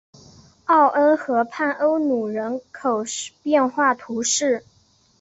[0.65, 3.03] 奥恩河畔欧努人口
[3.43, 4.65] 变化图示